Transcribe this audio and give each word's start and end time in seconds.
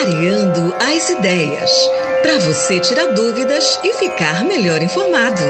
Clareando 0.00 0.72
as 0.78 1.10
ideias. 1.10 1.70
Para 2.22 2.38
você 2.38 2.78
tirar 2.78 3.06
dúvidas 3.06 3.80
e 3.82 3.92
ficar 3.94 4.44
melhor 4.44 4.80
informado. 4.80 5.42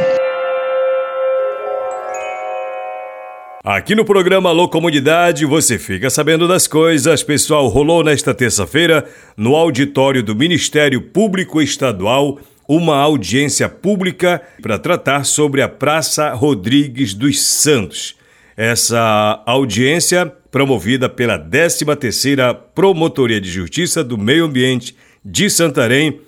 Aqui 3.62 3.94
no 3.94 4.06
programa 4.06 4.48
Alô 4.48 4.66
Comunidade 4.66 5.44
você 5.44 5.78
fica 5.78 6.08
sabendo 6.08 6.48
das 6.48 6.66
coisas. 6.66 7.22
Pessoal, 7.22 7.68
rolou 7.68 8.02
nesta 8.02 8.32
terça-feira, 8.32 9.06
no 9.36 9.54
auditório 9.54 10.22
do 10.22 10.34
Ministério 10.34 11.02
Público 11.02 11.60
Estadual, 11.60 12.38
uma 12.66 12.96
audiência 12.96 13.68
pública 13.68 14.40
para 14.62 14.78
tratar 14.78 15.24
sobre 15.24 15.60
a 15.60 15.68
Praça 15.68 16.32
Rodrigues 16.32 17.12
dos 17.12 17.38
Santos. 17.38 18.16
Essa 18.56 19.42
audiência, 19.44 20.32
promovida 20.50 21.08
pela 21.08 21.38
13ª 21.38 22.56
Promotoria 22.74 23.40
de 23.40 23.50
Justiça 23.50 24.02
do 24.02 24.16
Meio 24.16 24.46
Ambiente 24.46 24.96
de 25.24 25.50
Santarém, 25.50 26.20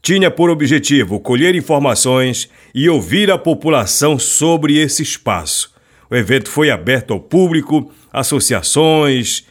tinha 0.00 0.30
por 0.30 0.50
objetivo 0.50 1.18
colher 1.18 1.54
informações 1.54 2.48
e 2.74 2.88
ouvir 2.88 3.30
a 3.30 3.36
população 3.36 4.18
sobre 4.18 4.78
esse 4.78 5.02
espaço. 5.02 5.74
O 6.08 6.14
evento 6.14 6.48
foi 6.48 6.70
aberto 6.70 7.12
ao 7.12 7.18
público, 7.18 7.92
associações, 8.12 9.44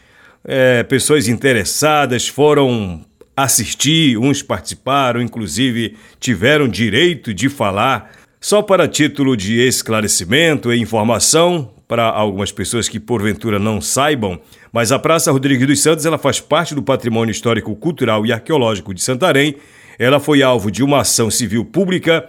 é, 0.45 0.84
pessoas 0.84 1.27
interessadas 1.27 2.27
foram 2.27 3.03
assistir, 3.36 4.17
uns 4.17 4.41
participaram, 4.41 5.22
inclusive 5.22 5.97
tiveram 6.20 6.70
direito 6.70 7.34
de 7.34 7.50
falar. 7.50 8.11
Só 8.39 8.61
para 8.61 8.88
título 8.88 9.36
de 9.36 9.59
esclarecimento 9.59 10.72
e 10.72 10.80
informação, 10.80 11.73
para 11.88 12.03
algumas 12.05 12.52
pessoas 12.52 12.89
que 12.89 12.99
porventura 12.99 13.59
não 13.59 13.80
saibam, 13.80 14.39
mas 14.71 14.91
a 14.91 14.99
Praça 14.99 15.31
Rodrigues 15.31 15.67
dos 15.67 15.81
Santos 15.81 16.05
ela 16.05 16.17
faz 16.17 16.39
parte 16.39 16.73
do 16.73 16.81
patrimônio 16.81 17.31
histórico, 17.31 17.75
cultural 17.75 18.25
e 18.25 18.31
arqueológico 18.31 18.94
de 18.94 19.02
Santarém. 19.02 19.55
Ela 19.99 20.20
foi 20.20 20.41
alvo 20.41 20.72
de 20.72 20.83
uma 20.83 21.02
ação 21.02 21.30
civil 21.30 21.63
pública 21.63 22.28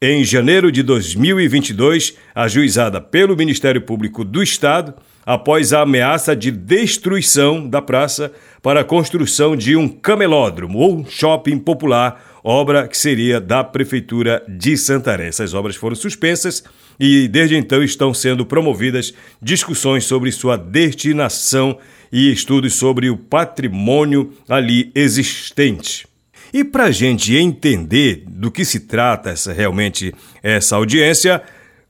em 0.00 0.22
janeiro 0.24 0.70
de 0.70 0.82
2022, 0.82 2.14
ajuizada 2.34 3.00
pelo 3.00 3.36
Ministério 3.36 3.80
Público 3.80 4.24
do 4.24 4.42
Estado, 4.42 4.94
após 5.26 5.72
a 5.72 5.82
ameaça 5.82 6.34
de 6.34 6.50
destruição 6.50 7.68
da 7.68 7.82
praça 7.82 8.32
para 8.62 8.80
a 8.80 8.84
construção 8.84 9.56
de 9.56 9.76
um 9.76 9.88
camelódromo 9.88 10.78
ou 10.78 11.04
shopping 11.04 11.58
popular, 11.58 12.40
obra 12.44 12.86
que 12.86 12.96
seria 12.96 13.40
da 13.40 13.64
Prefeitura 13.64 14.42
de 14.48 14.76
Santarém. 14.76 15.26
Essas 15.26 15.52
obras 15.52 15.76
foram 15.76 15.96
suspensas 15.96 16.62
e 16.98 17.28
desde 17.28 17.56
então 17.56 17.82
estão 17.82 18.12
sendo 18.12 18.44
promovidas 18.44 19.14
discussões 19.40 20.04
sobre 20.04 20.32
sua 20.32 20.56
destinação 20.56 21.78
e 22.10 22.32
estudos 22.32 22.74
sobre 22.74 23.10
o 23.10 23.16
patrimônio 23.16 24.32
ali 24.48 24.90
existente. 24.94 26.06
E 26.52 26.64
para 26.64 26.84
a 26.84 26.90
gente 26.90 27.34
entender 27.36 28.24
do 28.26 28.50
que 28.50 28.64
se 28.64 28.80
trata 28.80 29.30
essa, 29.30 29.52
realmente 29.52 30.14
essa 30.42 30.76
audiência, 30.76 31.42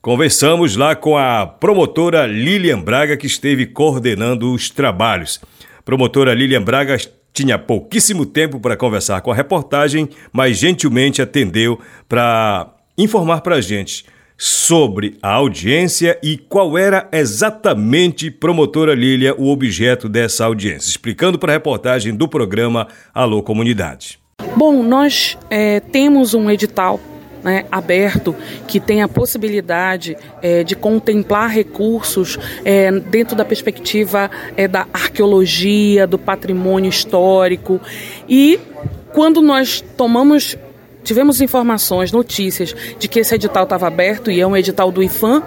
conversamos 0.03 0.75
lá 0.75 0.97
com 0.97 1.17
a 1.17 1.47
promotora 1.47 2.27
Lilian 2.27 2.81
Braga, 2.81 3.17
que 3.17 3.27
esteve 3.27 3.67
coordenando 3.67 4.53
os 4.53 4.69
trabalhos. 4.69 5.41
promotora 5.85 6.35
Lilian 6.35 6.63
Braga 6.63 6.97
tinha 7.33 7.57
pouquíssimo 7.57 8.27
tempo 8.27 8.59
para 8.59 8.77
conversar 8.77 9.21
com 9.21 9.31
a 9.31 9.35
reportagem, 9.35 10.09
mas 10.33 10.59
gentilmente 10.59 11.23
atendeu 11.23 11.79
para 12.09 12.75
informar 12.99 13.43
para 13.43 13.57
a 13.57 13.61
gente 13.61 14.05
sobre 14.41 15.19
a 15.21 15.33
audiência 15.33 16.17
e 16.23 16.39
qual 16.39 16.79
era 16.79 17.09
exatamente, 17.11 18.31
promotora 18.31 18.95
Lília, 18.95 19.35
o 19.35 19.49
objeto 19.49 20.09
dessa 20.09 20.45
audiência, 20.45 20.89
explicando 20.89 21.41
para 21.41 21.53
a 21.53 21.57
reportagem 21.57 22.15
do 22.15 22.29
programa 22.29 22.87
Alô 23.13 23.43
Comunidade. 23.43 24.21
Bom, 24.57 24.81
nós 24.85 25.37
é, 25.51 25.81
temos 25.81 26.35
um 26.35 26.49
edital 26.49 27.01
né, 27.43 27.65
aberto 27.71 28.35
que 28.69 28.79
tem 28.79 29.03
a 29.03 29.09
possibilidade 29.09 30.17
é, 30.41 30.63
de 30.63 30.77
contemplar 30.77 31.51
recursos 31.51 32.39
é, 32.65 32.93
dentro 32.93 33.37
da 33.37 33.45
perspectiva 33.45 34.31
é, 34.57 34.69
da 34.69 34.87
arqueologia, 34.93 36.07
do 36.07 36.19
patrimônio 36.19 36.89
histórico 36.89 37.81
e 38.29 38.61
quando 39.13 39.43
nós 39.43 39.83
tomamos 39.97 40.57
tivemos 41.09 41.41
informações, 41.41 42.13
notícias 42.13 42.77
de 42.99 43.09
que 43.09 43.21
esse 43.21 43.35
edital 43.35 43.65
estava 43.65 43.87
aberto 43.87 44.31
e 44.31 44.39
é 44.43 44.47
um 44.47 44.55
edital 44.55 44.93
do 44.93 45.03
IFAM, 45.03 45.43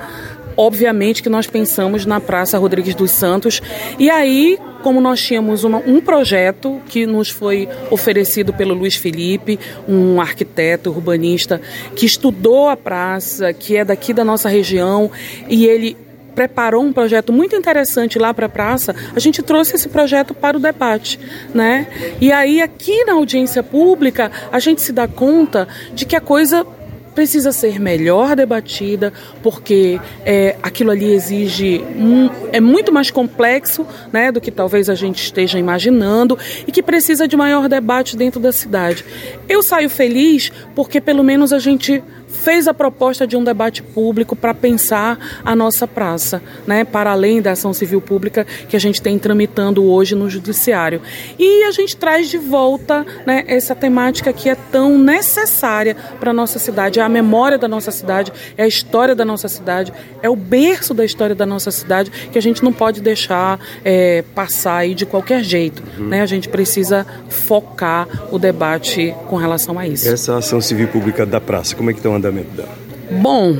obviamente 0.57 1.21
que 1.21 1.29
nós 1.29 1.45
pensamos 1.45 2.03
na 2.03 2.19
Praça 2.19 2.57
Rodrigues 2.57 2.95
dos 2.95 3.11
Santos. 3.11 3.61
E 3.99 4.09
aí, 4.09 4.57
como 4.81 4.99
nós 4.99 5.21
tínhamos 5.21 5.63
uma, 5.63 5.77
um 5.77 6.01
projeto 6.01 6.81
que 6.87 7.05
nos 7.05 7.29
foi 7.29 7.69
oferecido 7.91 8.51
pelo 8.51 8.73
Luiz 8.73 8.95
Felipe, 8.95 9.59
um 9.87 10.19
arquiteto 10.19 10.89
urbanista 10.89 11.61
que 11.95 12.07
estudou 12.07 12.67
a 12.67 12.75
praça, 12.75 13.53
que 13.53 13.77
é 13.77 13.85
daqui 13.85 14.13
da 14.13 14.25
nossa 14.25 14.49
região, 14.49 15.11
e 15.47 15.67
ele 15.67 15.95
preparou 16.33 16.83
um 16.83 16.93
projeto 16.93 17.31
muito 17.31 17.55
interessante 17.55 18.17
lá 18.17 18.33
para 18.33 18.45
a 18.45 18.49
praça, 18.49 18.95
a 19.15 19.19
gente 19.19 19.41
trouxe 19.41 19.75
esse 19.75 19.89
projeto 19.89 20.33
para 20.33 20.57
o 20.57 20.59
debate, 20.59 21.19
né? 21.53 21.87
E 22.19 22.31
aí 22.31 22.61
aqui 22.61 23.03
na 23.05 23.13
audiência 23.13 23.61
pública 23.61 24.31
a 24.51 24.59
gente 24.59 24.81
se 24.81 24.91
dá 24.91 25.07
conta 25.07 25.67
de 25.93 26.05
que 26.05 26.15
a 26.15 26.21
coisa 26.21 26.65
precisa 27.13 27.51
ser 27.51 27.79
melhor 27.79 28.35
debatida, 28.35 29.11
porque 29.43 29.99
é, 30.25 30.55
aquilo 30.63 30.91
ali 30.91 31.13
exige 31.13 31.83
um, 31.97 32.29
é 32.51 32.59
muito 32.59 32.91
mais 32.91 33.11
complexo 33.11 33.85
né, 34.11 34.31
do 34.31 34.39
que 34.39 34.51
talvez 34.51 34.89
a 34.89 34.95
gente 34.95 35.21
esteja 35.21 35.59
imaginando 35.59 36.37
e 36.65 36.71
que 36.71 36.81
precisa 36.81 37.27
de 37.27 37.35
maior 37.35 37.67
debate 37.67 38.15
dentro 38.15 38.39
da 38.39 38.51
cidade. 38.51 39.03
Eu 39.47 39.61
saio 39.61 39.89
feliz 39.89 40.51
porque 40.73 41.01
pelo 41.01 41.23
menos 41.23 41.51
a 41.51 41.59
gente 41.59 42.01
fez 42.43 42.67
a 42.67 42.73
proposta 42.73 43.27
de 43.27 43.37
um 43.37 43.43
debate 43.43 43.83
público 43.83 44.35
para 44.35 44.53
pensar 44.53 45.17
a 45.45 45.55
nossa 45.55 45.87
praça, 45.87 46.41
né, 46.65 46.83
para 46.83 47.11
além 47.11 47.41
da 47.41 47.51
ação 47.51 47.73
civil 47.73 48.01
pública 48.01 48.45
que 48.67 48.75
a 48.75 48.79
gente 48.79 49.01
tem 49.01 49.19
tramitando 49.19 49.83
hoje 49.83 50.15
no 50.15 50.29
judiciário. 50.29 51.01
E 51.37 51.63
a 51.63 51.71
gente 51.71 51.95
traz 51.95 52.29
de 52.29 52.37
volta 52.37 53.05
né, 53.25 53.43
essa 53.47 53.75
temática 53.75 54.33
que 54.33 54.49
é 54.49 54.55
tão 54.55 54.97
necessária 54.97 55.95
para 56.19 56.31
a 56.31 56.33
nossa 56.33 56.57
cidade, 56.57 56.99
é 56.99 57.03
a 57.03 57.09
memória 57.09 57.57
da 57.57 57.67
nossa 57.67 57.91
cidade, 57.91 58.33
é 58.57 58.63
a 58.63 58.67
história 58.67 59.13
da 59.13 59.23
nossa 59.23 59.47
cidade, 59.47 59.93
é 60.23 60.29
o 60.29 60.35
berço 60.35 60.93
da 60.93 61.05
história 61.05 61.35
da 61.35 61.45
nossa 61.45 61.69
cidade 61.69 62.11
que 62.31 62.37
a 62.37 62.41
gente 62.41 62.63
não 62.63 62.73
pode 62.73 63.01
deixar 63.01 63.59
é, 63.85 64.23
passar 64.33 64.77
aí 64.77 64.95
de 64.95 65.05
qualquer 65.05 65.43
jeito. 65.43 65.83
Uhum. 65.97 66.07
Né? 66.07 66.21
A 66.21 66.25
gente 66.25 66.49
precisa 66.49 67.05
focar 67.29 68.07
o 68.31 68.39
debate 68.39 69.13
com 69.27 69.35
relação 69.35 69.77
a 69.77 69.87
isso. 69.87 70.09
Essa 70.09 70.37
ação 70.37 70.59
civil 70.59 70.87
pública 70.87 71.25
da 71.25 71.39
praça, 71.39 71.75
como 71.75 71.89
é 71.89 71.93
que 71.93 71.99
estão 71.99 72.15
andando? 72.15 72.30
Dela? 72.31 72.77
Bom, 73.11 73.57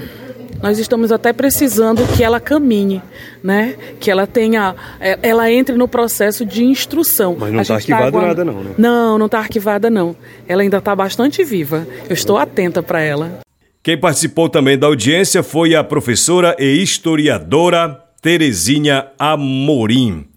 nós 0.62 0.78
estamos 0.78 1.12
até 1.12 1.34
precisando 1.34 2.06
que 2.16 2.24
ela 2.24 2.40
caminhe, 2.40 3.02
né? 3.44 3.76
Que 4.00 4.12
ela 4.12 4.28
tenha, 4.28 4.76
é, 5.00 5.18
ela 5.24 5.52
entre 5.52 5.76
no 5.76 5.88
processo 5.88 6.46
de 6.46 6.64
instrução. 6.64 7.36
Mas 7.40 7.52
não 7.52 7.62
está 7.62 7.74
tá 7.74 7.78
arquivada 7.80 8.12
tá 8.12 8.28
nada 8.28 8.46
não, 8.46 8.64
né? 8.64 8.76
Não, 8.78 9.18
não 9.18 9.26
está 9.26 9.40
arquivada 9.40 9.90
não. 9.90 10.16
Ela 10.48 10.62
ainda 10.62 10.78
está 10.78 10.96
bastante 10.96 11.44
viva. 11.44 11.88
Eu 12.08 12.14
estou 12.14 12.38
atenta 12.38 12.84
para 12.84 13.02
ela. 13.02 13.40
Quem 13.82 13.98
participou 13.98 14.48
também 14.48 14.78
da 14.78 14.86
audiência 14.86 15.42
foi 15.42 15.74
a 15.74 15.84
professora 15.84 16.56
e 16.60 16.82
historiadora 16.84 18.00
Terezinha 18.22 19.08
Amorim. 19.18 20.28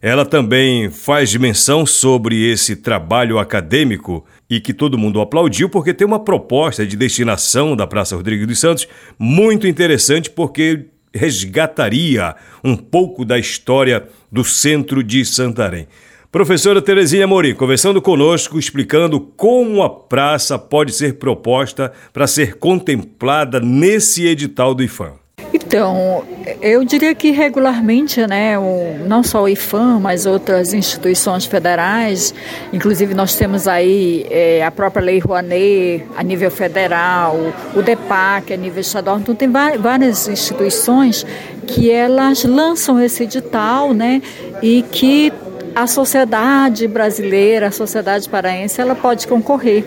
Ela 0.00 0.24
também 0.24 0.90
faz 0.90 1.34
menção 1.34 1.84
sobre 1.84 2.48
esse 2.48 2.76
trabalho 2.76 3.38
acadêmico 3.38 4.24
e 4.48 4.60
que 4.60 4.74
todo 4.74 4.98
mundo 4.98 5.20
aplaudiu 5.20 5.68
porque 5.68 5.94
tem 5.94 6.06
uma 6.06 6.20
proposta 6.20 6.86
de 6.86 6.96
destinação 6.96 7.74
da 7.74 7.86
Praça 7.86 8.16
Rodrigues 8.16 8.46
dos 8.46 8.60
Santos 8.60 8.86
muito 9.18 9.66
interessante 9.66 10.30
porque 10.30 10.86
resgataria 11.14 12.34
um 12.62 12.76
pouco 12.76 13.24
da 13.24 13.38
história 13.38 14.08
do 14.30 14.44
centro 14.44 15.02
de 15.02 15.24
Santarém. 15.24 15.86
Professora 16.30 16.82
Terezinha 16.82 17.28
Mori, 17.28 17.54
conversando 17.54 18.02
conosco, 18.02 18.58
explicando 18.58 19.20
como 19.20 19.84
a 19.84 19.88
praça 19.88 20.58
pode 20.58 20.92
ser 20.92 21.14
proposta 21.14 21.92
para 22.12 22.26
ser 22.26 22.56
contemplada 22.56 23.60
nesse 23.60 24.26
edital 24.26 24.74
do 24.74 24.82
IFAM. 24.82 25.23
Então, 25.54 26.24
eu 26.60 26.84
diria 26.84 27.14
que 27.14 27.30
regularmente, 27.30 28.26
né, 28.26 28.58
o, 28.58 29.06
não 29.06 29.22
só 29.22 29.44
o 29.44 29.48
IFAM, 29.48 30.00
mas 30.00 30.26
outras 30.26 30.74
instituições 30.74 31.44
federais, 31.44 32.34
inclusive 32.72 33.14
nós 33.14 33.36
temos 33.36 33.68
aí 33.68 34.26
é, 34.30 34.64
a 34.64 34.72
própria 34.72 35.00
Lei 35.00 35.20
Rouanet 35.20 36.04
a 36.16 36.24
nível 36.24 36.50
federal, 36.50 37.38
o 37.72 37.82
DEPAC 37.82 38.52
a 38.52 38.56
nível 38.56 38.80
estadual, 38.80 39.20
então 39.20 39.32
tem 39.32 39.48
várias 39.48 40.26
instituições 40.26 41.24
que 41.68 41.88
elas 41.88 42.42
lançam 42.42 43.00
esse 43.00 43.22
edital, 43.22 43.94
né, 43.94 44.20
e 44.60 44.82
que 44.82 45.32
a 45.72 45.86
sociedade 45.86 46.88
brasileira, 46.88 47.68
a 47.68 47.70
sociedade 47.70 48.28
paraense, 48.28 48.80
ela 48.80 48.96
pode 48.96 49.28
concorrer 49.28 49.84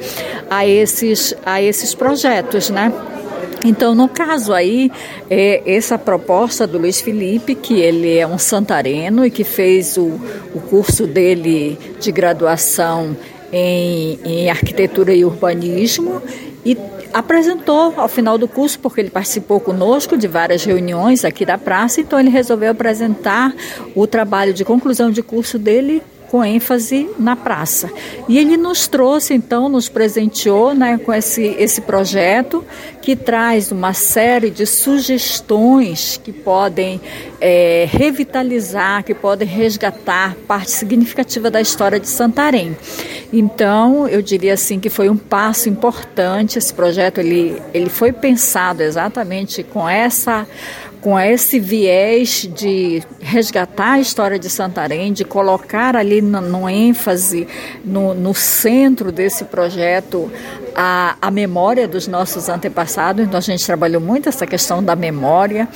a 0.49 0.65
esses, 0.65 1.33
a 1.45 1.61
esses 1.61 1.93
projetos, 1.93 2.69
né? 2.69 2.91
Então, 3.63 3.95
no 3.95 4.07
caso 4.07 4.54
aí, 4.54 4.92
é 5.30 5.62
essa 5.65 5.98
proposta 5.98 6.68
do 6.68 6.77
Luiz 6.77 7.01
Felipe, 7.01 7.56
que 7.56 7.80
ele 7.80 8.18
é 8.18 8.27
um 8.27 8.38
santareno 8.38 9.25
e 9.25 9.31
que 9.31 9.44
fez 9.44 9.98
o, 9.98 10.19
o 10.54 10.62
curso 10.69 11.07
dele 11.07 11.77
de 12.00 12.12
graduação 12.12 13.15
em, 13.51 14.19
em 14.24 14.50
arquitetura 14.50 15.13
e 15.13 15.25
urbanismo 15.25 16.21
e 16.65 16.77
apresentou 17.13 17.94
ao 17.95 18.07
final 18.07 18.38
do 18.38 18.48
curso, 18.48 18.80
porque 18.80 19.00
ele 19.00 19.09
participou 19.09 19.60
conosco 19.60 20.18
de 20.18 20.27
várias 20.27 20.63
reuniões 20.65 21.24
aqui 21.24 21.45
da 21.45 21.57
praça, 21.57 22.01
então 22.01 22.19
ele 22.19 22.30
resolveu 22.30 22.71
apresentar 22.71 23.56
o 23.95 24.06
trabalho 24.06 24.53
de 24.53 24.65
conclusão 24.65 25.10
de 25.10 25.24
curso 25.24 25.57
dele 25.57 26.03
com 26.29 26.44
ênfase 26.44 27.09
na 27.18 27.35
praça. 27.35 27.89
E 28.27 28.38
ele 28.38 28.57
nos 28.57 28.88
trouxe, 28.88 29.33
então, 29.33 29.69
nos 29.69 29.89
presenteou 29.89 30.74
né, 30.74 30.97
com 30.97 31.13
esse, 31.13 31.56
esse 31.57 31.81
projeto 31.81 32.63
que 33.01 33.15
traz 33.15 33.71
uma 33.71 33.94
série 33.94 34.50
de 34.50 34.65
sugestões 34.65 36.19
que 36.21 36.33
podem 36.33 37.00
é, 37.39 37.88
revitalizar, 37.89 39.03
que 39.03 39.13
podem 39.13 39.47
resgatar 39.47 40.35
parte 40.47 40.71
significativa 40.71 41.50
da 41.50 41.62
história 41.62 42.00
de 42.00 42.07
Santarém. 42.07 42.75
Então, 43.31 44.07
eu 44.07 44.21
diria 44.21 44.53
assim 44.53 44.79
que 44.79 44.89
foi 44.89 45.09
um 45.09 45.18
passo 45.18 45.69
importante. 45.69 46.57
Esse 46.57 46.74
projeto 46.74 47.19
ele, 47.19 47.62
ele 47.74 47.89
foi 47.89 48.12
pensado 48.12 48.83
exatamente 48.83 49.63
com 49.63 49.88
essa 49.88 50.45
com 51.01 51.19
esse 51.19 51.59
viés 51.59 52.49
de 52.53 53.01
resgatar 53.19 53.94
a 53.94 53.99
história 53.99 54.39
de 54.39 54.49
Santarém, 54.49 55.13
de 55.13 55.23
colocar 55.23 55.95
ali 55.95 56.21
no, 56.21 56.41
no 56.41 56.69
ênfase, 56.69 57.47
no, 57.83 58.13
no, 58.13 58.33
centro 58.33 59.11
desse 59.11 59.45
projeto, 59.45 60.31
a, 60.75 61.15
a 61.21 61.31
memória 61.31 61.88
dos 61.88 62.07
nossos 62.07 62.49
antepassados. 62.49 63.25
Então, 63.25 63.38
a 63.38 63.41
gente 63.41 63.65
trabalhou 63.65 64.01
muito 64.01 64.29
essa 64.29 64.45
questão 64.45 64.83
da 64.83 64.95
memória 64.95 65.67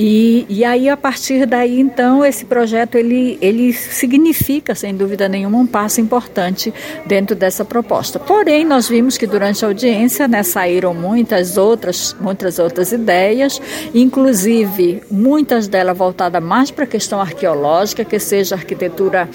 e, 0.00 0.46
e 0.48 0.64
aí, 0.64 0.88
a 0.88 0.96
partir 0.96 1.44
daí, 1.44 1.80
então, 1.80 2.24
esse 2.24 2.44
projeto 2.44 2.94
ele, 2.94 3.36
ele 3.42 3.72
significa, 3.72 4.72
sem 4.72 4.94
dúvida 4.94 5.28
nenhuma, 5.28 5.58
um 5.58 5.66
passo 5.66 6.00
importante 6.00 6.72
dentro 7.04 7.34
dessa 7.34 7.64
proposta. 7.64 8.20
Porém, 8.20 8.64
nós 8.64 8.88
vimos 8.88 9.18
que 9.18 9.26
durante 9.26 9.64
a 9.64 9.68
audiência 9.68 10.28
né, 10.28 10.44
saíram 10.44 10.94
muitas 10.94 11.56
outras, 11.56 12.14
muitas 12.20 12.60
outras 12.60 12.92
ideias, 12.92 13.60
inclusive 13.92 15.02
muitas 15.10 15.66
delas 15.66 15.98
voltadas 15.98 16.40
mais 16.40 16.70
para 16.70 16.84
a 16.84 16.86
questão 16.86 17.20
arqueológica, 17.20 18.04
que 18.04 18.20
seja 18.20 18.54
arquitetura 18.54 19.28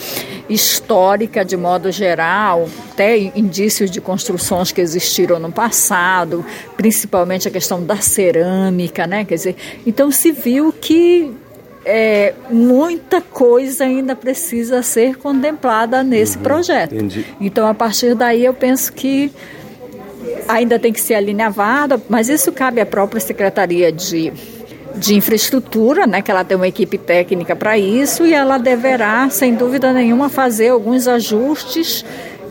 histórica 0.47 1.43
de 1.43 1.57
modo 1.57 1.91
geral, 1.91 2.69
até 2.91 3.17
indícios 3.17 3.91
de 3.91 3.99
construções 3.99 4.71
que 4.71 4.79
existiram 4.79 5.39
no 5.39 5.51
passado, 5.51 6.45
principalmente 6.77 7.49
a 7.49 7.51
questão 7.51 7.83
da 7.83 7.97
cerâmica, 7.97 9.05
né? 9.05 9.25
Quer 9.25 9.35
dizer, 9.35 9.55
então 9.85 10.09
se 10.09 10.31
viu 10.31 10.52
que 10.71 11.31
é, 11.85 12.33
muita 12.49 13.21
coisa 13.21 13.83
ainda 13.83 14.15
precisa 14.15 14.81
ser 14.81 15.17
contemplada 15.17 16.03
nesse 16.03 16.37
uhum, 16.37 16.43
projeto. 16.43 16.95
Entendi. 16.95 17.25
Então, 17.39 17.67
a 17.67 17.73
partir 17.73 18.15
daí, 18.15 18.45
eu 18.45 18.53
penso 18.53 18.93
que 18.93 19.31
ainda 20.47 20.79
tem 20.79 20.91
que 20.91 21.01
ser 21.01 21.15
alinhavado, 21.15 22.01
mas 22.09 22.29
isso 22.29 22.51
cabe 22.51 22.81
à 22.81 22.85
própria 22.85 23.19
Secretaria 23.19 23.91
de, 23.91 24.31
de 24.95 25.15
Infraestrutura, 25.15 26.07
né, 26.07 26.21
que 26.21 26.31
ela 26.31 26.43
tem 26.43 26.55
uma 26.55 26.67
equipe 26.67 26.97
técnica 26.97 27.55
para 27.55 27.77
isso, 27.77 28.25
e 28.25 28.33
ela 28.33 28.57
deverá, 28.57 29.29
sem 29.29 29.55
dúvida 29.55 29.91
nenhuma, 29.93 30.29
fazer 30.29 30.69
alguns 30.69 31.07
ajustes 31.07 32.05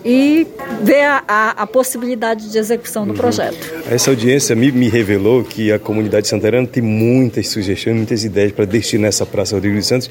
e 0.04 0.46
ver 0.82 1.04
a, 1.04 1.22
a, 1.26 1.50
a 1.62 1.66
possibilidade 1.66 2.50
de 2.50 2.58
execução 2.58 3.04
do 3.04 3.10
uhum. 3.10 3.16
projeto. 3.16 3.56
Essa 3.90 4.10
audiência 4.10 4.54
me, 4.54 4.72
me 4.72 4.88
revelou 4.88 5.44
que 5.44 5.72
a 5.72 5.78
comunidade 5.78 6.28
santarana 6.28 6.66
tem 6.66 6.82
muitas 6.82 7.48
sugestões, 7.48 7.96
muitas 7.96 8.24
ideias 8.24 8.52
para 8.52 8.64
destinar 8.64 9.08
essa 9.08 9.24
Praça 9.26 9.54
Rodrigo 9.54 9.76
dos 9.76 9.86
Santos 9.86 10.10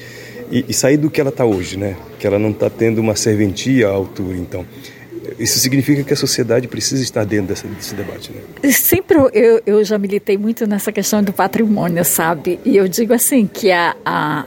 e, 0.50 0.64
e 0.68 0.72
sair 0.72 0.96
do 0.96 1.10
que 1.10 1.20
ela 1.20 1.30
está 1.30 1.44
hoje, 1.44 1.76
né? 1.76 1.96
Que 2.18 2.26
ela 2.26 2.38
não 2.38 2.50
está 2.50 2.68
tendo 2.68 3.00
uma 3.00 3.16
serventia 3.16 3.88
à 3.88 3.90
altura, 3.90 4.36
então. 4.36 4.66
Isso 5.38 5.58
significa 5.60 6.02
que 6.02 6.12
a 6.12 6.16
sociedade 6.16 6.66
precisa 6.66 7.02
estar 7.02 7.24
dentro 7.24 7.48
dessa, 7.48 7.66
desse 7.68 7.94
debate, 7.94 8.32
né? 8.32 8.70
Sempre 8.72 9.18
eu, 9.32 9.62
eu 9.64 9.84
já 9.84 9.96
militei 9.96 10.36
muito 10.36 10.66
nessa 10.66 10.90
questão 10.90 11.22
do 11.22 11.32
patrimônio, 11.32 12.04
sabe? 12.04 12.58
E 12.64 12.76
eu 12.76 12.88
digo 12.88 13.14
assim 13.14 13.46
que 13.46 13.70
a, 13.70 13.96
a 14.04 14.46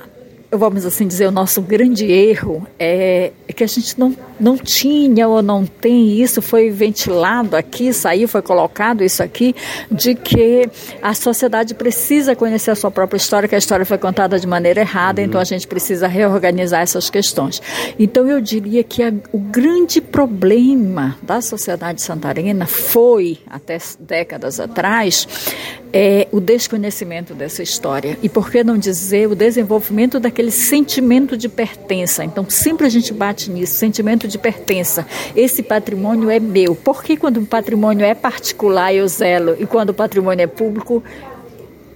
vamos 0.51 0.85
assim 0.85 1.07
dizer, 1.07 1.27
o 1.27 1.31
nosso 1.31 1.61
grande 1.61 2.05
erro 2.05 2.65
é, 2.79 3.31
é, 3.47 3.53
que 3.53 3.63
a 3.63 3.67
gente 3.67 3.99
não, 3.99 4.15
não 4.39 4.57
tinha 4.57 5.27
ou 5.27 5.41
não 5.41 5.65
tem 5.65 6.21
isso, 6.21 6.41
foi 6.41 6.69
ventilado 6.69 7.55
aqui, 7.55 7.93
saiu, 7.93 8.27
foi 8.27 8.41
colocado 8.41 9.03
isso 9.03 9.23
aqui, 9.23 9.55
de 9.91 10.15
que 10.15 10.69
a 11.01 11.13
sociedade 11.13 11.73
precisa 11.73 12.35
conhecer 12.35 12.71
a 12.71 12.75
sua 12.75 12.91
própria 12.91 13.17
história, 13.17 13.47
que 13.47 13.55
a 13.55 13.57
história 13.57 13.85
foi 13.85 13.97
contada 13.97 14.39
de 14.39 14.47
maneira 14.47 14.81
errada, 14.81 15.21
uhum. 15.21 15.27
então 15.27 15.41
a 15.41 15.43
gente 15.45 15.67
precisa 15.67 16.07
reorganizar 16.07 16.81
essas 16.81 17.09
questões. 17.09 17.61
Então 17.97 18.27
eu 18.27 18.41
diria 18.41 18.83
que 18.83 19.03
a, 19.03 19.13
o 19.31 19.39
grande 19.39 20.01
problema 20.01 21.17
da 21.21 21.41
sociedade 21.41 22.01
santarena 22.01 22.65
foi, 22.65 23.39
até 23.49 23.77
décadas 23.99 24.59
atrás, 24.59 25.27
é 25.97 26.27
o 26.31 26.41
desconhecimento 26.41 27.33
dessa 27.33 27.63
história. 27.63 28.17
E 28.21 28.27
por 28.27 28.51
que 28.51 28.63
não 28.65 28.77
dizer 28.77 29.29
o 29.29 29.35
desenvolvimento 29.35 30.19
daquele 30.19 30.51
sentimento 30.51 31.37
de 31.37 31.47
pertença? 31.47 32.23
Então, 32.23 32.45
sempre 32.49 32.85
a 32.85 32.89
gente 32.89 33.13
bate 33.13 33.49
nisso, 33.49 33.75
sentimento 33.75 34.24
de 34.27 34.37
pertença. 34.37 35.05
Esse 35.35 35.63
patrimônio 35.63 36.29
é 36.29 36.39
meu. 36.39 36.75
Por 36.75 37.03
que 37.03 37.17
quando 37.17 37.37
o 37.37 37.45
patrimônio 37.45 38.05
é 38.05 38.13
particular 38.13 38.93
eu 38.93 39.07
zelo 39.07 39.55
e 39.59 39.65
quando 39.65 39.89
o 39.89 39.93
patrimônio 39.93 40.43
é 40.43 40.47
público 40.47 41.03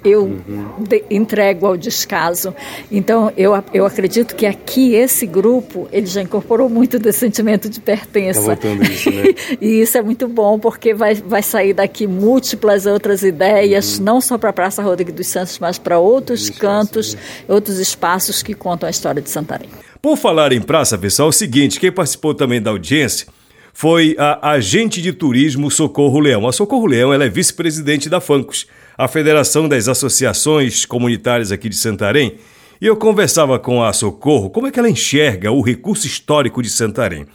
eu 0.04 0.24
uhum. 0.24 0.70
de, 0.80 1.04
entrego 1.10 1.66
ao 1.66 1.76
descaso. 1.76 2.54
Então, 2.92 3.32
eu, 3.36 3.52
eu 3.74 3.86
acredito 3.86 4.36
que 4.36 4.46
aqui 4.46 4.94
esse 4.96 5.26
grupo, 5.26 5.88
ele 5.92 6.06
já 6.06 6.22
incorporou 6.22 6.70
muito 6.70 6.98
desse 6.98 7.20
sentimento 7.20 7.70
de 7.70 7.80
pertença. 7.80 8.56
Tá 8.56 8.68
isso, 8.70 9.12
né? 9.12 9.24
e 9.60 9.82
isso 9.82 9.98
é 9.98 10.02
muito 10.02 10.28
bom, 10.28 10.58
porque 10.58 10.94
vai, 10.94 11.16
vai 11.16 11.44
sair 11.44 11.74
daqui 11.74 12.08
múltiplas 12.08 12.86
outras 12.86 13.24
ideias, 13.24 13.98
uhum. 13.98 14.06
não 14.06 14.22
só 14.22 14.38
para 14.38 14.52
a 14.52 14.54
Praça 14.54 14.82
Rodrigo 14.82 15.12
dos 15.12 15.28
Santos, 15.28 15.60
mas 15.60 15.78
para 15.78 16.00
outros 16.00 16.50
cantos, 16.50 17.14
né? 17.14 17.22
outros 17.48 17.80
espaços 17.80 18.42
que 18.42 18.54
contam 18.54 18.88
a 18.88 18.90
história 18.90 19.22
de 19.22 19.30
Santarém. 19.30 19.70
Por 20.02 20.16
falar 20.16 20.54
em 20.54 20.62
praça, 20.62 20.98
pessoal, 20.98 21.28
é 21.28 21.30
o 21.30 21.34
seguinte, 21.34 21.78
quem 21.78 21.92
participou 21.92 22.34
também 22.34 22.62
da 22.62 22.72
audiência 22.72 23.28
foi 23.74 24.16
a 24.18 24.52
agente 24.52 25.02
de 25.02 25.12
turismo 25.12 25.70
Socorro 25.70 26.20
Leão. 26.20 26.48
A 26.48 26.54
Socorro 26.54 26.86
Leão 26.86 27.14
ela 27.14 27.26
é 27.26 27.30
vice-presidente 27.30 28.08
da 28.10 28.22
FANCOS, 28.22 28.66
a 28.98 29.10
Federação 29.10 29.68
das 29.68 29.90
Associações 29.90 30.86
Comunitárias 30.86 31.52
aqui 31.52 31.68
de 31.68 31.76
Santarém, 31.76 32.36
e 32.80 32.86
eu 32.86 32.96
conversava 32.96 33.60
com 33.60 33.84
a 33.84 33.92
Socorro 33.92 34.50
como 34.50 34.68
é 34.68 34.72
que 34.72 34.80
ela 34.80 34.90
enxerga 34.90 35.52
o 35.52 35.62
recurso 35.62 36.08
histórico 36.08 36.64
de 36.64 36.70
Santarém. 36.70 37.26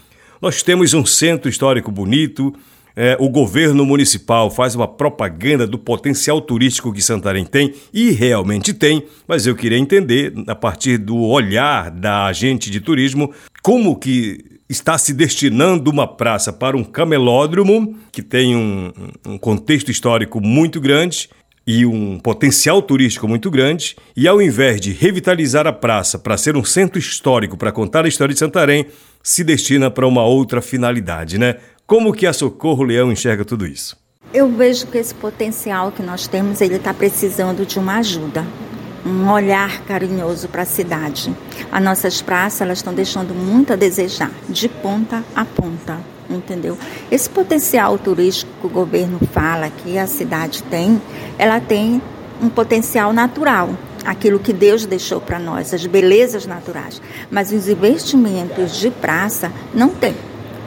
Nós 0.40 0.62
temos 0.62 0.94
um 0.94 1.04
centro 1.04 1.50
histórico 1.50 1.92
bonito, 1.92 2.54
é, 2.96 3.16
o 3.18 3.28
governo 3.28 3.84
municipal 3.84 4.50
faz 4.50 4.74
uma 4.74 4.86
propaganda 4.86 5.66
do 5.66 5.78
potencial 5.78 6.40
turístico 6.40 6.92
que 6.92 7.02
Santarém 7.02 7.44
tem, 7.44 7.74
e 7.92 8.10
realmente 8.10 8.72
tem, 8.72 9.04
mas 9.26 9.46
eu 9.46 9.54
queria 9.54 9.78
entender, 9.78 10.32
a 10.46 10.54
partir 10.54 10.98
do 10.98 11.16
olhar 11.16 11.90
da 11.90 12.26
agente 12.26 12.70
de 12.70 12.80
turismo, 12.80 13.32
como 13.62 13.96
que 13.96 14.44
está 14.68 14.96
se 14.96 15.12
destinando 15.12 15.90
uma 15.90 16.06
praça 16.06 16.52
para 16.52 16.76
um 16.76 16.84
camelódromo, 16.84 17.96
que 18.10 18.22
tem 18.22 18.56
um, 18.56 18.92
um 19.26 19.38
contexto 19.38 19.90
histórico 19.90 20.40
muito 20.40 20.80
grande, 20.80 21.28
e 21.66 21.86
um 21.86 22.18
potencial 22.18 22.82
turístico 22.82 23.26
muito 23.26 23.50
grande, 23.50 23.96
e 24.14 24.28
ao 24.28 24.40
invés 24.40 24.80
de 24.80 24.92
revitalizar 24.92 25.66
a 25.66 25.72
praça 25.72 26.18
para 26.18 26.36
ser 26.36 26.56
um 26.56 26.64
centro 26.64 26.98
histórico 26.98 27.56
para 27.56 27.72
contar 27.72 28.04
a 28.04 28.08
história 28.08 28.34
de 28.34 28.38
Santarém, 28.38 28.86
se 29.22 29.42
destina 29.42 29.90
para 29.90 30.06
uma 30.06 30.22
outra 30.22 30.60
finalidade, 30.60 31.38
né? 31.38 31.56
Como 31.86 32.14
que 32.14 32.26
a 32.26 32.32
Socorro 32.32 32.82
Leão 32.82 33.12
enxerga 33.12 33.44
tudo 33.44 33.66
isso? 33.66 33.94
Eu 34.32 34.50
vejo 34.50 34.86
que 34.86 34.96
esse 34.96 35.14
potencial 35.14 35.92
que 35.92 36.02
nós 36.02 36.26
temos, 36.26 36.62
ele 36.62 36.76
está 36.76 36.94
precisando 36.94 37.66
de 37.66 37.78
uma 37.78 37.98
ajuda, 37.98 38.46
um 39.04 39.30
olhar 39.30 39.82
carinhoso 39.82 40.48
para 40.48 40.62
a 40.62 40.64
cidade. 40.66 41.30
As 41.70 41.82
nossas 41.82 42.22
praças, 42.22 42.62
elas 42.62 42.78
estão 42.78 42.94
deixando 42.94 43.34
muito 43.34 43.74
a 43.74 43.76
desejar, 43.76 44.30
de 44.48 44.66
ponta 44.66 45.22
a 45.36 45.44
ponta 45.44 46.00
entendeu? 46.30 46.78
Esse 47.10 47.28
potencial 47.28 47.98
turístico 47.98 48.50
que 48.58 48.66
o 48.66 48.70
governo 48.70 49.20
fala 49.30 49.68
que 49.68 49.98
a 49.98 50.06
cidade 50.06 50.62
tem, 50.64 51.00
ela 51.38 51.60
tem 51.60 52.00
um 52.42 52.48
potencial 52.48 53.12
natural, 53.12 53.70
aquilo 54.06 54.38
que 54.38 54.54
Deus 54.54 54.86
deixou 54.86 55.20
para 55.20 55.38
nós, 55.38 55.74
as 55.74 55.84
belezas 55.84 56.46
naturais. 56.46 57.00
Mas 57.30 57.52
os 57.52 57.68
investimentos 57.68 58.80
de 58.80 58.90
praça 58.90 59.52
não 59.74 59.90
tem. 59.90 60.14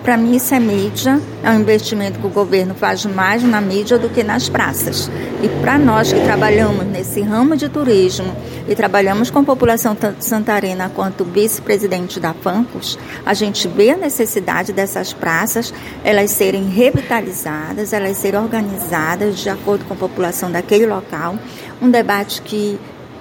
Para 0.08 0.16
mim, 0.16 0.38
isso 0.38 0.56
é 0.56 0.60
mídia, 0.62 1.20
é 1.44 1.50
um 1.50 1.60
investimento 1.60 2.18
que 2.18 2.26
o 2.26 2.30
governo 2.30 2.74
faz 2.74 3.06
mais 3.06 3.44
na 3.44 3.60
mídia 3.60 3.98
do 3.98 4.08
que 4.08 4.24
nas 4.24 4.48
praças. 4.48 5.12
E 5.44 5.50
para 5.60 5.78
nós 5.78 6.14
que 6.14 6.22
trabalhamos 6.22 6.86
nesse 6.86 7.20
ramo 7.20 7.58
de 7.58 7.68
turismo 7.68 8.34
e 8.70 8.74
trabalhamos 8.74 9.30
com 9.30 9.40
a 9.40 9.44
população 9.44 9.98
santarena 10.22 10.90
quanto 10.96 11.26
vice-presidente 11.26 12.22
da 12.22 12.34
FANCOS, 12.34 12.98
a 13.26 13.34
gente 13.34 13.68
vê 13.68 13.90
a 13.90 13.98
necessidade 13.98 14.72
dessas 14.72 15.12
praças, 15.12 15.74
elas 16.06 16.32
serem 16.32 16.70
revitalizadas, 16.70 17.92
elas 17.92 18.16
serem 18.16 18.40
organizadas 18.40 19.40
de 19.40 19.50
acordo 19.50 19.84
com 19.84 19.94
a 19.94 19.98
população 19.98 20.50
daquele 20.50 20.86
local. 20.86 21.38
Um 21.82 21.92
debate 21.92 22.42
que 22.44 22.80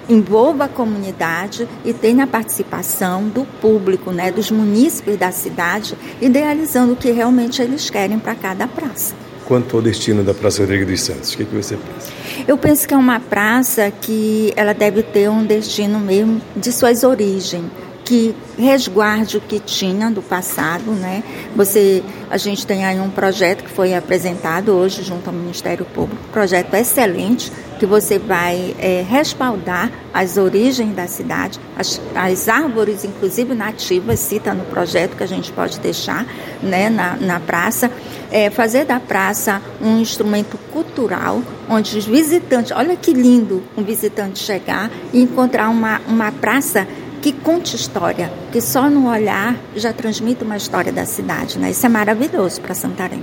envolva 0.09 0.65
a 0.65 0.67
comunidade 0.67 1.67
e 1.83 1.93
tenha 1.93 2.23
a 2.23 2.27
participação 2.27 3.27
do 3.27 3.45
público, 3.59 4.11
né, 4.11 4.31
dos 4.31 4.51
munícipes 4.51 5.17
da 5.17 5.31
cidade, 5.31 5.95
idealizando 6.21 6.93
o 6.93 6.95
que 6.95 7.11
realmente 7.11 7.61
eles 7.61 7.89
querem 7.89 8.19
para 8.19 8.35
cada 8.35 8.67
praça. 8.67 9.15
Quanto 9.45 9.77
ao 9.77 9.81
destino 9.81 10.23
da 10.23 10.33
Praça 10.33 10.61
Rodrigo 10.61 10.85
dos 10.85 10.99
Santos, 10.99 11.33
o 11.33 11.37
que, 11.37 11.45
que 11.45 11.55
você 11.55 11.77
pensa? 11.77 12.11
Eu 12.45 12.57
penso 12.57 12.85
que 12.85 12.93
é 12.93 12.97
uma 12.97 13.19
praça 13.19 13.89
que 13.89 14.51
ela 14.57 14.73
deve 14.73 15.03
ter 15.03 15.29
um 15.29 15.45
destino 15.45 15.99
mesmo 15.99 16.41
de 16.53 16.71
suas 16.73 17.03
origens 17.03 17.63
que 18.07 18.33
resguarde 18.57 19.35
o 19.35 19.41
que 19.41 19.59
tinha 19.59 20.09
do 20.09 20.21
passado, 20.21 20.91
né? 20.91 21.21
Você, 21.57 22.01
a 22.31 22.37
gente 22.37 22.65
tem 22.65 22.85
aí 22.85 22.97
um 23.01 23.09
projeto 23.09 23.65
que 23.65 23.69
foi 23.69 23.93
apresentado 23.93 24.71
hoje 24.71 25.03
junto 25.03 25.27
ao 25.27 25.33
Ministério 25.33 25.83
Público, 25.83 26.23
projeto 26.31 26.73
excelente 26.73 27.51
que 27.77 27.85
você 27.85 28.17
vai 28.17 28.73
é, 28.79 29.05
respaldar 29.07 29.91
as 30.13 30.37
origens 30.37 30.95
da 30.95 31.05
cidade, 31.05 31.59
as, 31.77 32.01
as, 32.15 32.47
árvores, 32.47 33.03
inclusive 33.03 33.53
nativas, 33.53 34.19
cita 34.19 34.53
no 34.53 34.63
projeto 34.63 35.17
que 35.17 35.23
a 35.23 35.27
gente 35.27 35.51
pode 35.51 35.77
deixar, 35.81 36.25
né, 36.63 36.89
na, 36.89 37.17
na 37.17 37.39
praça, 37.41 37.91
é, 38.31 38.49
fazer 38.49 38.85
da 38.85 39.01
praça 39.01 39.61
um 39.81 39.99
instrumento 39.99 40.57
cultural 40.71 41.41
onde 41.69 41.97
os 41.97 42.05
visitantes, 42.05 42.71
olha 42.71 42.95
que 42.95 43.11
lindo 43.11 43.61
um 43.77 43.83
visitante 43.83 44.39
chegar 44.39 44.89
e 45.13 45.21
encontrar 45.21 45.69
uma, 45.69 46.01
uma 46.07 46.31
praça 46.31 46.87
que 47.17 47.31
conte 47.31 47.75
história, 47.75 48.31
que 48.51 48.61
só 48.61 48.89
no 48.89 49.09
olhar 49.09 49.55
já 49.75 49.91
transmite 49.91 50.43
uma 50.43 50.57
história 50.57 50.91
da 50.91 51.05
cidade. 51.05 51.57
Né? 51.57 51.71
Isso 51.71 51.85
é 51.85 51.89
maravilhoso 51.89 52.61
para 52.61 52.73
Santarém. 52.73 53.21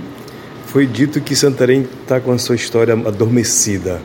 Foi 0.65 0.85
dito 0.85 1.21
que 1.21 1.35
Santarém 1.35 1.87
está 2.01 2.19
com 2.19 2.31
a 2.31 2.37
sua 2.37 2.55
história 2.55 2.93
adormecida. 2.93 4.01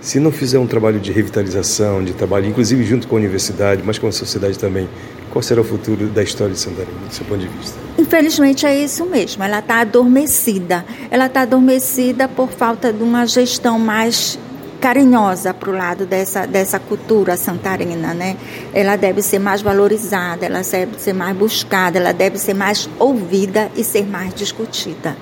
Se 0.00 0.20
não 0.20 0.30
fizer 0.30 0.58
um 0.58 0.66
trabalho 0.66 1.00
de 1.00 1.10
revitalização, 1.10 2.04
de 2.04 2.12
trabalho, 2.12 2.46
inclusive 2.46 2.84
junto 2.84 3.08
com 3.08 3.16
a 3.16 3.18
universidade, 3.18 3.82
mas 3.84 3.98
com 3.98 4.06
a 4.06 4.12
sociedade 4.12 4.58
também, 4.58 4.88
qual 5.30 5.42
será 5.42 5.62
o 5.62 5.64
futuro 5.64 6.06
da 6.06 6.22
história 6.22 6.52
de 6.52 6.60
Santarém, 6.60 6.94
do 7.08 7.12
seu 7.12 7.24
ponto 7.24 7.40
de 7.40 7.48
vista? 7.48 7.76
Infelizmente 7.98 8.66
é 8.66 8.78
isso 8.78 9.04
mesmo, 9.06 9.42
ela 9.42 9.58
está 9.58 9.80
adormecida. 9.80 10.84
Ela 11.10 11.26
está 11.26 11.40
adormecida 11.40 12.28
por 12.28 12.50
falta 12.50 12.92
de 12.92 13.02
uma 13.02 13.26
gestão 13.26 13.78
mais 13.78 14.38
carinhosa 14.84 15.54
para 15.54 15.70
o 15.70 15.72
lado 15.72 16.04
dessa, 16.04 16.46
dessa 16.46 16.78
cultura 16.78 17.38
santarina, 17.38 18.12
né? 18.12 18.36
Ela 18.74 18.96
deve 18.96 19.22
ser 19.22 19.38
mais 19.38 19.62
valorizada, 19.62 20.44
ela 20.44 20.60
deve 20.60 20.98
ser 20.98 21.14
mais 21.14 21.34
buscada, 21.34 21.98
ela 21.98 22.12
deve 22.12 22.36
ser 22.36 22.52
mais 22.52 22.86
ouvida 22.98 23.70
e 23.74 23.82
ser 23.82 24.06
mais 24.06 24.34
discutida. 24.34 25.16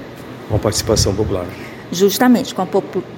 Com 0.49 0.57
a 0.57 0.59
participação 0.59 1.14
popular. 1.14 1.47
Justamente, 1.92 2.52
com 2.52 2.62
a, 2.62 2.66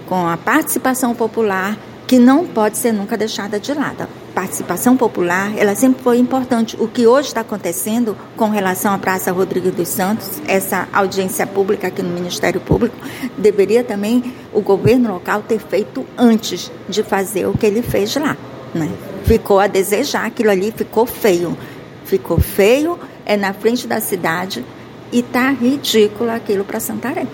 com 0.07 0.29
a 0.29 0.37
participação 0.37 1.15
popular 1.15 1.79
que 2.07 2.19
não 2.19 2.47
pode 2.47 2.77
ser 2.77 2.93
nunca 2.93 3.17
deixada 3.17 3.59
de 3.59 3.73
lado. 3.73 4.07
Participação 4.35 4.97
popular, 4.97 5.57
ela 5.57 5.77
sempre 5.77 6.03
foi 6.03 6.19
importante. 6.19 6.77
O 6.81 6.89
que 6.89 7.07
hoje 7.07 7.29
está 7.29 7.43
acontecendo 7.43 8.17
com 8.37 8.49
relação 8.49 8.93
à 8.93 8.99
Praça 8.99 9.31
Rodrigues 9.31 9.73
dos 9.73 9.89
Santos, 9.89 10.43
essa 10.49 10.89
audiência 10.93 11.47
pública 11.47 11.87
aqui 11.87 12.03
no 12.03 12.11
Ministério 12.11 12.61
Público, 12.61 12.97
deveria 13.39 13.85
também 13.85 14.35
o 14.53 14.61
governo 14.61 15.13
local 15.13 15.43
ter 15.43 15.61
feito 15.61 16.05
antes 16.19 16.73
de 16.89 17.05
fazer 17.05 17.47
o 17.47 17.57
que 17.57 17.65
ele 17.65 17.81
fez 17.81 18.17
lá. 18.17 18.37
Né? 18.75 18.91
Ficou 19.25 19.61
a 19.61 19.69
desejar, 19.69 20.27
aquilo 20.27 20.51
ali 20.51 20.75
ficou 20.77 21.07
feio. 21.07 21.57
Ficou 22.05 22.41
feio, 22.41 22.99
é 23.25 23.37
na 23.37 23.53
frente 23.53 23.87
da 23.87 24.01
cidade 24.01 24.65
e 25.13 25.23
tá 25.23 25.51
ridículo 25.51 26.31
aquilo 26.31 26.65
para 26.65 26.81
Santarém. 26.81 27.29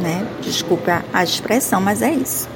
Né? 0.00 0.26
Desculpa 0.42 1.04
a 1.12 1.22
expressão, 1.22 1.80
mas 1.80 2.02
é 2.02 2.10
isso. 2.10 2.48